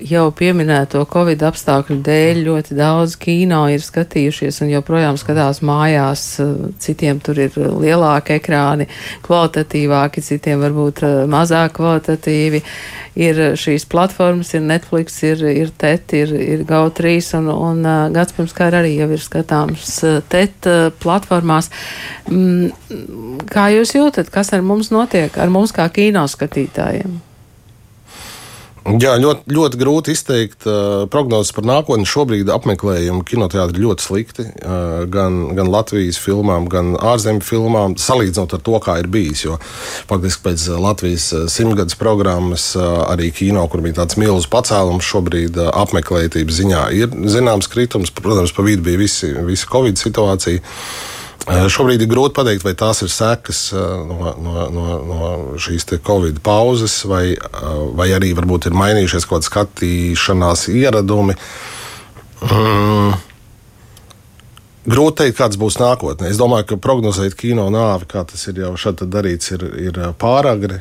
jau 0.08 0.30
pieminēto 0.32 1.02
Covid 1.12 1.42
apstākļu 1.44 1.98
dēļ 2.06 2.38
ļoti 2.46 2.78
daudz 2.78 3.18
kino 3.20 3.66
ir 3.68 3.84
skatījušies 3.84 4.62
un 4.64 4.72
joprojām 4.72 5.20
skatās 5.20 5.60
mājās. 5.60 6.24
Eh, 6.40 6.54
citiem 6.80 7.20
tur 7.20 7.42
ir 7.44 7.58
lielāki 7.60 8.38
ekrāni, 8.38 8.88
kvalitatīvāki, 9.28 10.24
citiem 10.24 10.64
varbūt 10.64 11.04
eh, 11.04 11.18
mazāk 11.28 11.76
kvalitatīvi. 11.82 12.64
Ir 13.20 13.38
šīs 13.60 13.84
platformas, 13.92 14.54
ir 14.56 14.64
Netflix, 14.64 15.20
ir, 15.28 15.44
ir 15.48 15.76
TET, 15.76 16.16
ir, 16.16 16.32
ir 16.36 16.66
GO3 16.68 17.16
un, 17.40 17.52
un 17.52 17.86
gads 18.16 18.36
pirms 18.36 18.56
kā 18.56 18.68
arī 18.72 18.96
jau 18.96 19.08
ir 19.12 19.24
skatāms 19.24 19.94
TET 20.32 20.68
platformās. 21.04 21.72
Mm, 22.28 22.74
kā 23.52 23.70
jūs 23.76 23.96
jūtat, 23.96 24.32
kas 24.32 24.52
ar 24.56 24.68
mums 24.68 24.92
notiek, 24.92 25.32
ar 25.40 25.52
mums 25.52 25.76
kā 25.76 25.88
kino 25.96 26.28
skatītājiem? 26.32 27.25
Jā, 28.86 29.16
ļoti, 29.18 29.50
ļoti 29.50 29.80
grūti 29.82 30.14
izteikt 30.14 30.68
uh, 30.70 31.08
prognozes 31.10 31.50
par 31.58 31.66
nākotni. 31.66 32.06
Šobrīd 32.06 32.52
apmeklējumi 32.54 33.24
kinoteātrī 33.26 33.82
ļoti 33.82 34.06
slikti. 34.06 34.46
Uh, 34.62 35.08
gan, 35.10 35.40
gan 35.58 35.72
Latvijas 35.74 36.20
filmām, 36.22 36.68
gan 36.70 36.94
ārzemju 36.94 37.42
filmām, 37.48 37.96
salīdzinot 37.98 38.54
ar 38.54 38.62
to, 38.68 38.76
kā 38.86 39.00
ir 39.02 39.10
bijis. 39.10 39.42
Jo 39.48 39.58
faktiski 40.06 40.46
pēc 40.46 40.68
Latvijas 40.84 41.32
simtgades 41.50 41.98
programmas 41.98 42.68
uh, 42.78 43.08
arī 43.10 43.32
kino, 43.34 43.66
kur 43.74 43.82
bija 43.82 44.04
tāds 44.04 44.20
milzīgs 44.22 44.52
pacēlums, 44.54 45.10
šobrīd 45.10 45.58
uh, 45.58 45.74
apmeklētības 45.82 46.62
ziņā 46.62 46.86
ir 47.02 47.20
zināms 47.26 47.72
kritums. 47.74 48.14
Protams, 48.14 48.54
pa 48.54 48.70
vidu 48.70 48.86
bija 48.86 49.02
visi, 49.02 49.34
visi 49.50 49.66
Covid 49.74 49.98
situācija. 49.98 50.62
Eh, 51.46 51.68
šobrīd 51.70 52.02
ir 52.02 52.10
grūti 52.10 52.34
pateikt, 52.34 52.64
vai 52.66 52.74
tās 52.74 53.04
ir 53.06 53.12
sekas 53.14 53.68
eh, 53.70 53.82
no, 54.10 54.32
no, 54.42 54.64
no, 54.74 54.86
no 55.06 55.28
šīs 55.62 55.86
Covid 56.06 56.40
pauzes, 56.46 57.04
vai, 57.06 57.36
eh, 57.38 57.68
vai 57.94 58.10
arī 58.18 58.32
varbūt 58.34 58.72
ir 58.72 58.78
mainījušies 58.78 59.30
kaut 59.30 59.46
kādi 59.46 59.52
skatīšanās 59.52 60.66
ieradumi. 60.74 61.38
Mm. 62.50 63.14
Grūti 64.86 65.24
teikt, 65.24 65.38
kāds 65.40 65.58
būs 65.58 65.80
nākotnē. 65.82 66.30
Es 66.30 66.38
domāju, 66.38 66.68
ka 66.70 66.78
prognozēt 66.82 67.34
kino 67.40 67.66
nāvi, 67.74 68.06
kā 68.12 68.22
tas 68.30 68.44
ir 68.52 68.60
jau 68.62 68.76
šeit 68.78 69.02
darīts, 69.10 69.50
ir, 69.56 69.66
ir 69.88 69.98
pāragri. 70.22 70.78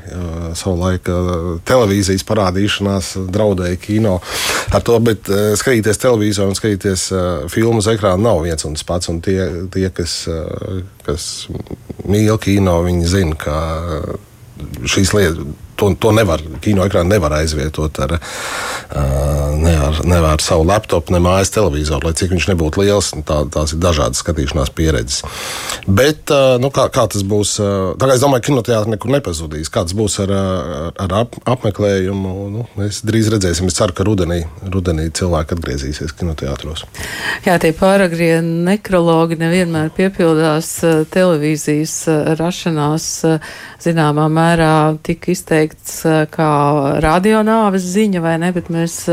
Savulaik 0.58 1.08
televīzijas 1.64 2.26
parādīšanās 2.28 3.14
draudēja 3.32 3.80
kino 3.80 4.18
ar 4.74 4.84
to, 4.84 4.98
bet 5.04 5.30
skatīties 5.60 6.02
televizoru 6.02 6.52
un 6.52 6.58
skatīties 6.58 7.06
filmu 7.52 7.80
uz 7.80 7.88
ekrāna 7.94 8.28
nav 8.28 8.44
viens 8.44 8.68
un 8.68 8.76
tas 8.76 8.84
pats. 8.84 9.08
Un 9.12 9.24
tie, 9.24 9.40
tie 9.72 9.88
kas, 9.94 10.20
kas 11.08 11.28
mīl 12.04 12.36
kino, 12.44 12.82
viņi 12.84 13.12
zina, 13.16 13.40
ka 13.40 13.58
šīs 14.84 15.16
lietas 15.16 15.63
to, 15.76 15.90
to 16.00 16.12
nevar, 16.16 16.42
kino 16.64 16.84
ekrānu 16.86 17.10
nevar 17.14 17.36
aizvietot 17.40 17.98
ar, 18.04 18.16
ne 19.58 19.74
ar, 19.88 20.00
ne 20.06 20.20
ar 20.32 20.42
savu 20.42 20.66
laptopu, 20.68 21.14
ne 21.14 21.20
mājas 21.24 21.52
televizoru, 21.54 22.08
lai 22.08 22.16
cik 22.18 22.34
viņš 22.34 22.48
nebūtu 22.52 22.82
liels. 22.82 23.12
Tā, 23.26 23.42
tās 23.52 23.74
ir 23.74 23.80
dažādas 23.82 24.22
skatīšanās 24.24 24.72
pieredzes. 24.74 25.22
Bet 25.86 26.32
nu, 26.62 26.70
kā, 26.74 26.86
kā 26.94 27.06
tas 27.10 27.24
būs? 27.26 27.56
Es 28.14 28.22
domāju, 28.22 28.42
ka 28.42 28.48
kinoteātris 28.50 28.92
nekur 28.94 29.12
nepazudīs. 29.14 29.72
Kāds 29.72 29.96
būs 29.96 30.18
ar, 30.24 30.32
ar 31.00 31.16
ap, 31.22 31.38
apmeklējumu? 31.54 32.34
Nu, 32.54 32.66
mēs 32.78 33.02
drīz 33.06 33.30
redzēsim. 33.34 33.68
Es 33.70 33.78
ceru, 33.78 33.96
ka 33.96 34.06
rudenī, 34.06 34.42
rudenī 34.70 35.08
cilvēki 35.14 35.56
atgriezīsies 35.56 36.14
kinoteātros. 36.18 36.84
Jā, 37.46 37.58
tie 37.62 37.72
pāragrie 37.76 38.38
nekrologi 38.44 39.38
nevienmēr 39.40 39.92
piepildās 39.96 40.76
televīzijas 41.14 41.96
rašanās 42.38 43.08
zināmā 43.84 44.28
mērā 44.32 44.74
tika 45.04 45.32
izteikts 45.64 46.02
kā 46.32 47.00
radionāves 47.02 47.82
ziņa, 47.82 48.20
vai 48.20 48.34
ne, 48.38 48.50
bet 48.52 48.68
mēs, 48.72 49.08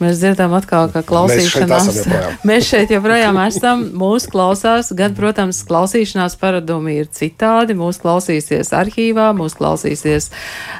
mēs 0.00 0.18
dzirdam 0.18 0.54
atkal, 0.56 0.90
ka 0.90 1.02
klausīšanās. 1.06 1.86
Mēs 1.86 2.02
šeit, 2.02 2.44
mēs 2.48 2.68
šeit 2.70 2.90
joprojām 2.94 3.38
esam, 3.46 3.86
mūs 3.94 4.26
klausās, 4.30 4.92
gan, 4.96 5.14
protams, 5.14 5.62
klausīšanās 5.66 6.36
paradumi 6.40 6.98
ir 7.02 7.10
citādi, 7.10 7.76
mūs 7.78 8.00
klausīsies 8.02 8.72
arhīvā, 8.76 9.32
mūs 9.36 9.56
klausīsies 9.58 10.30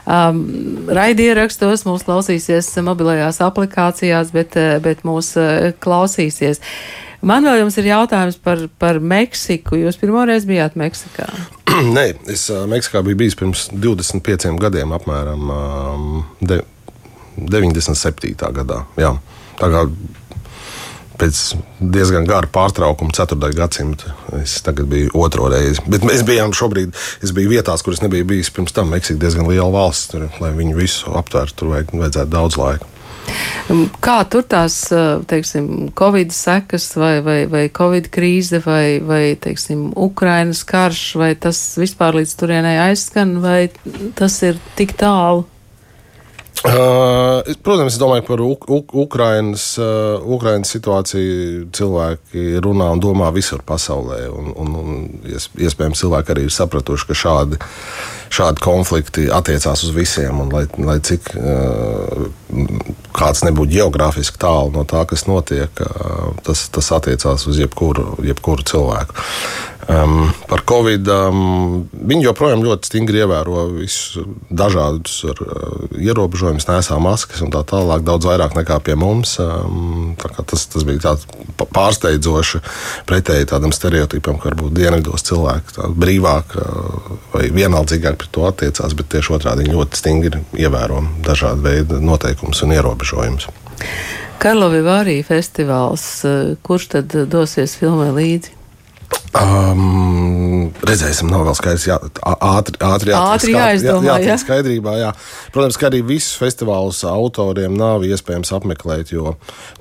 um, 0.06 0.86
raidierakstos, 0.88 1.86
mūs 1.86 2.06
klausīsies 2.06 2.72
mobilajās 2.82 3.40
aplikācijās, 3.44 4.32
bet, 4.34 4.56
bet 4.82 5.04
mūs 5.06 5.34
klausīsies. 5.82 6.62
Man 7.26 7.46
vēl 7.46 7.64
jums 7.64 7.78
ir 7.80 7.88
jautājums 7.88 8.36
par, 8.38 8.66
par 8.78 9.00
Meksiku. 9.00 9.78
Jūs 9.80 9.98
pirmoreiz 9.98 10.44
bijāt 10.46 10.76
Meksikā? 10.78 11.26
Nē, 11.96 12.06
es 12.32 12.46
Meksikā 12.50 13.02
biju 13.06 13.20
bijis 13.24 13.36
pirms 13.38 13.66
25 13.72 14.56
gadiem, 14.60 14.94
apmēram 14.96 15.50
de, 16.40 16.62
97. 17.36 18.36
gadā. 18.56 18.84
Jā. 19.00 19.16
Tā 19.56 19.68
kā 19.72 19.82
pēc 21.16 21.40
diezgan 21.80 22.26
gara 22.28 22.48
pārtraukuma, 22.52 23.14
4. 23.16 23.38
gadsimta. 23.56 24.12
Es 24.40 24.58
tagad 24.64 24.88
biju 24.90 25.12
otro 25.16 25.48
reizi. 25.52 25.84
Bet 25.88 26.04
mēs 26.06 26.24
bijām 26.28 26.52
šobrīd, 26.56 26.96
es 27.24 27.32
biju 27.36 27.54
vietās, 27.54 27.84
kuras 27.84 28.02
nebija 28.04 28.26
bijis 28.28 28.52
pirms 28.52 28.76
tam. 28.76 28.92
Meksika 28.92 29.20
diezgan 29.22 29.48
liela 29.48 29.70
valsts, 29.72 30.12
tur, 30.12 30.28
lai 30.42 30.52
viņu 30.56 30.76
visu 30.76 31.16
aptvērtu, 31.16 31.56
tur 31.60 31.72
vajag, 31.72 31.96
vajadzētu 31.96 32.32
daudz 32.36 32.60
laika. 32.60 32.92
Kā 34.02 34.16
tur 34.30 34.44
tās, 34.46 34.76
teiksim, 35.30 35.90
Covid 35.98 36.30
sekas 36.34 36.92
vai, 36.98 37.16
vai, 37.24 37.38
vai 37.50 37.64
Covid 37.74 38.06
krīze 38.14 38.60
vai, 38.62 39.00
vai, 39.02 39.22
teiksim, 39.42 39.88
Ukrainas 39.96 40.62
karš, 40.66 41.02
vai 41.18 41.32
tas 41.34 41.58
vispār 41.80 42.20
līdz 42.20 42.36
turienei 42.38 42.78
aizskan, 42.86 43.38
vai 43.42 43.66
tas 44.18 44.38
ir 44.46 44.60
tik 44.78 44.94
tālu? 45.00 45.46
Uh, 46.64 47.44
protams, 47.62 47.92
es 47.92 48.00
domāju 48.00 48.24
par 48.24 48.40
Uk 48.40 48.64
Uk 48.72 48.94
Ukrainas, 48.96 49.74
uh, 49.78 50.16
Ukrainas 50.24 50.72
situāciju. 50.72 51.66
Cilvēki 51.76 52.62
runā 52.64 52.88
un 52.94 53.02
domā 53.02 53.28
visur 53.34 53.60
pasaulē. 53.66 54.22
Un, 54.32 54.48
un, 54.56 54.72
un 54.80 55.04
iespējams, 55.28 56.00
cilvēki 56.00 56.32
arī 56.32 56.46
ir 56.48 56.54
sapratuši, 56.54 57.08
ka 57.10 57.18
šādi, 57.20 57.60
šādi 58.32 58.64
konflikti 58.64 59.26
attiecās 59.28 59.84
uz 59.84 59.92
visiem. 59.94 60.40
Un, 60.42 60.50
lai, 60.54 60.64
lai 60.80 60.96
cik 61.04 61.28
uh, 61.36 62.26
kāds 63.16 63.44
nebūtu 63.46 63.76
geogrāfiski 63.76 64.40
tālu 64.40 64.72
no 64.78 64.86
tā, 64.88 65.04
kas 65.10 65.26
notiek, 65.28 65.84
uh, 65.84 66.32
tas, 66.46 66.66
tas 66.72 66.92
attiecās 66.96 67.46
uz 67.46 67.60
jebkuru, 67.60 68.16
jebkuru 68.26 68.64
cilvēku. 68.66 69.20
Um, 69.86 70.32
par 70.50 70.64
Covid 70.66 71.06
um, 71.14 71.84
viņi 71.94 72.24
joprojām 72.26 72.64
ļoti 72.64 72.88
stingri 72.88 73.20
ievēro 73.22 73.68
visus 73.76 74.24
dažādus 74.50 75.20
ar, 75.30 75.42
uh, 75.44 75.84
ierobežojumus, 75.94 76.66
nesā 76.66 76.98
maskas 76.98 77.44
un 77.44 77.52
tā 77.54 77.60
tālāk, 77.62 78.02
daudz 78.02 78.26
vairāk 78.26 78.56
nekā 78.58 78.80
pie 78.82 78.96
mums. 78.98 79.36
Um, 79.38 80.16
tas, 80.18 80.64
tas 80.72 80.86
bija 80.88 81.04
tāds 81.04 81.28
pārsteidzoši 81.70 82.62
pretēji 83.06 83.46
tādam 83.52 83.70
stereotipam, 83.70 84.40
ka 84.42 84.50
varbūt 84.50 84.74
dienvidos 84.74 85.22
cilvēki 85.30 85.92
brīvāk 85.94 86.58
uh, 86.58 87.14
vai 87.36 87.46
vienaldzīgāk 87.54 88.18
pret 88.18 88.34
to 88.34 88.50
attiecās, 88.50 88.98
bet 88.98 89.12
tieši 89.14 89.36
otrādi 89.38 89.68
viņi 89.68 89.78
ļoti 89.78 90.02
stingri 90.02 90.42
ievēro 90.66 91.04
dažādu 91.22 91.62
veidu 91.62 92.02
noteikumus 92.02 92.66
un 92.66 92.74
ierobežojumus. 92.74 93.46
Karlovi 94.42 94.82
Vārī 94.82 95.20
festivāls, 95.22 96.10
uh, 96.26 96.56
kurš 96.66 96.90
tad 96.98 97.18
dosies 97.30 97.78
filmai 97.78 98.10
līdzi? 98.18 98.55
Um, 99.36 100.70
redzēsim, 100.86 101.28
nav 101.28 101.44
vēl 101.46 101.56
skaidrs. 101.58 101.84
Jā, 101.88 101.96
ātri, 102.24 102.78
ātri, 102.80 103.12
ātri 103.16 103.52
jāizdomā. 103.52 104.06
Jā, 104.06 104.14
jā. 104.30 104.36
skaidrībā, 104.40 104.94
jā. 105.00 105.10
Protams, 105.52 105.76
ka 105.80 105.90
arī 105.90 106.00
visus 106.06 106.38
festivālus 106.40 107.02
autoriem 107.08 107.74
nav 107.76 108.06
iespējams 108.06 108.52
apmeklēt, 108.56 109.12
jo, 109.12 109.34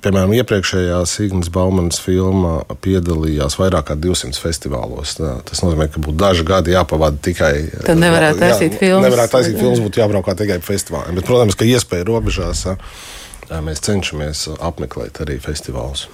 piemēram, 0.04 0.34
iepriekšējā 0.42 0.98
Signas 1.10 1.52
Baumanas 1.54 2.02
filma 2.04 2.58
piedalījās 2.84 3.56
vairāk 3.62 3.92
kā 3.92 3.98
200 4.02 4.44
festivālos. 4.44 5.16
Tā, 5.22 5.38
tas 5.48 5.64
nozīmē, 5.64 5.88
ka 5.94 6.04
būtu 6.04 6.20
daži 6.20 6.48
gadi 6.48 6.76
jāpavada 6.76 7.22
tikai. 7.30 7.54
Tad 7.86 8.02
nevarētu 8.02 8.44
taisīt 8.44 8.78
filmas. 8.82 9.08
Nevarētu 9.08 9.38
taisīt 9.38 9.62
filmas, 9.62 9.86
būtu 9.88 10.04
jābraukā 10.04 10.36
tikai 10.44 10.60
festivāliem. 10.66 11.22
Bet, 11.22 11.30
protams, 11.32 11.56
ka 11.56 11.70
iespēja 11.70 12.10
robežās 12.12 12.68
mēs 13.64 13.88
cenšamies 13.88 14.48
apmeklēt 14.58 15.24
arī 15.24 15.40
festivālus. 15.40 16.10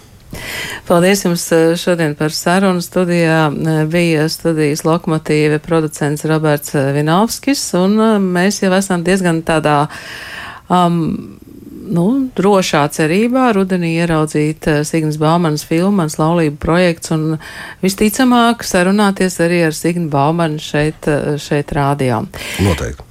Paldies 0.87 1.25
jums 1.25 1.43
eh, 1.51 1.73
šodien 1.79 2.15
par 2.19 2.33
sarunu. 2.35 2.81
Studijā 2.81 3.43
eh, 3.51 3.83
bija 3.91 4.27
studijas 4.29 4.85
lokomotīve 4.87 5.59
producents 5.63 6.25
Roberts 6.25 6.75
eh, 6.75 6.91
Vinovskis, 6.95 7.63
un 7.79 7.99
mēs 8.33 8.61
jau 8.63 8.73
esam 8.77 9.05
diezgan 9.07 9.43
tādā. 9.47 9.85
Um, 10.71 11.37
nu, 11.91 12.05
drošā 12.37 12.85
cerībā 12.95 13.49
rudenī 13.57 13.97
ieraudzīt 13.99 14.67
Signas 14.87 15.19
Baumanas 15.19 15.65
filmu, 15.67 15.97
mans 15.99 16.15
laulību 16.21 16.55
projekts, 16.61 17.11
un 17.11 17.35
visticamāk 17.83 18.63
sarunāties 18.63 19.39
arī 19.43 19.65
ar 19.67 19.75
Signu 19.75 20.07
Baumanu 20.13 20.61
šeit, 20.63 21.09
šeit 21.43 21.75
rādījām. 21.75 22.31
Noteikti. 22.63 23.09